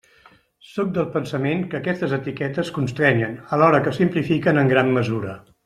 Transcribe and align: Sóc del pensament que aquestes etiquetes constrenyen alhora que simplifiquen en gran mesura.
Sóc 0.69 0.87
del 0.95 1.09
pensament 1.15 1.61
que 1.73 1.77
aquestes 1.81 2.15
etiquetes 2.19 2.71
constrenyen 2.79 3.37
alhora 3.59 3.83
que 3.89 3.95
simplifiquen 4.01 4.63
en 4.63 4.73
gran 4.77 4.91
mesura. 5.01 5.37